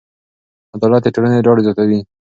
[0.75, 1.99] عدالت د ټولنې ډاډ زیاتوي.